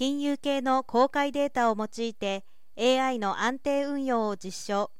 [0.00, 2.46] 金融系の公開データを用いて
[2.78, 4.90] AI の安定運用を実証。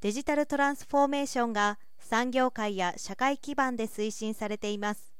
[0.00, 5.12] デジタルトランスフォーメーションが産業界や社会基盤で推進されています。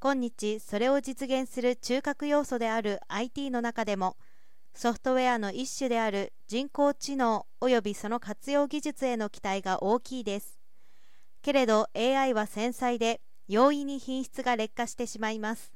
[0.00, 4.16] 今日それを実現する中核要素である IT の中でも
[4.74, 10.58] ソフトウェアの一種である人工知能及びその活用技術への期待が大きいです。
[11.42, 15.75] けれど AI は繊細で容易に品質が劣化してしまいます。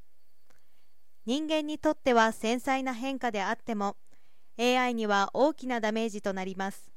[1.27, 3.97] 人間にとっては繊細な変化であっても
[4.59, 6.91] AI には大きなダメージとなります。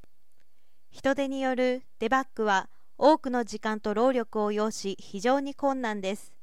[0.91, 6.34] 人手によるデバッグは多くの時間と労力を要し非常に困難です。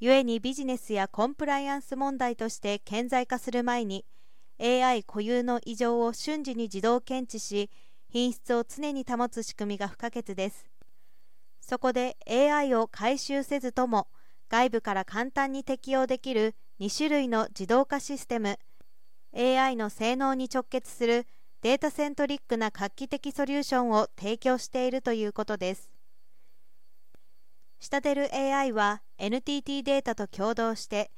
[0.00, 4.04] 故にビジネスやコンプライアンス問題として顕在化する前に
[4.60, 7.70] AI 固有の異常を瞬時に自動検知し
[8.10, 10.66] 品質を常に保つ仕組みが不可欠です。
[11.60, 14.08] そこで AI を回収せずとも
[14.48, 18.58] 外部から簡単に適用できる2種類の自動化システム。
[19.34, 21.26] AI の性能に直結する
[21.62, 25.90] データセントリックな画期的ソリューションを提供しているということです。
[27.80, 31.10] シタデル AI は NTT データと共同して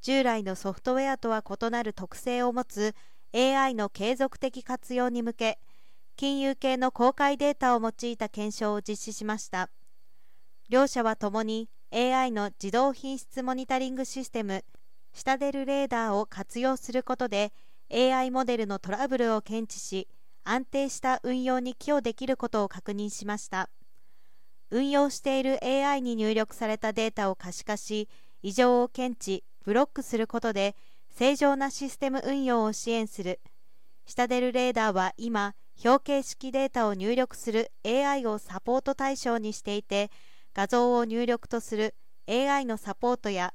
[0.00, 2.94] 従来のソフトウェアとは異なる特性を持つ
[3.34, 5.58] AI の継続的活用に向け
[6.16, 9.68] 金融系の公開データを用いた検証を実施しました。
[10.70, 14.64] 両社はともに AI の自動品質モニタリングシステム
[15.14, 17.52] シタデルレーダーを活用することで
[17.92, 20.08] AI モデルのトラブルを検知し
[20.42, 23.70] 安定した運用に寄与できることを確認しました。
[24.70, 28.08] 運用している AI に入力されたデータを可視化し
[28.42, 30.74] 異常を検知ブロックすることで
[31.10, 33.40] 正常なシステム運用を支援する。
[34.06, 40.10] シタデルレーダーは今表形式データを入力する AI をサポート対象にしていて
[40.54, 41.94] 画像を入力とする
[42.28, 43.54] AI のサポートや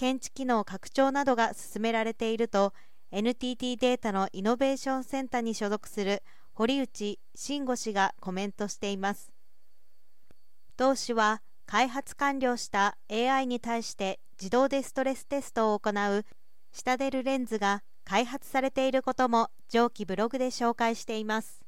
[0.00, 2.72] 検知機能拡張などが進められていると
[3.12, 6.22] NTT データのイノベーションセンターに所属する
[6.54, 9.30] 堀内慎吾氏がコメントしています。
[10.78, 16.24] 同氏は開発完了した AI に対して自動でストレステストを行う
[16.72, 21.60] シタデルレンズが開発されていることも上記ブログで紹介しています。